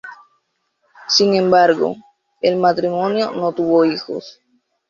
[1.07, 1.95] Sin embargo,
[2.41, 4.41] el matrimonio no tuvo hijos.